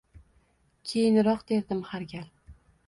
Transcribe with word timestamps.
Keyinroq, 0.91 1.47
derdim 1.53 1.87
har 1.93 2.11
gal 2.17 2.29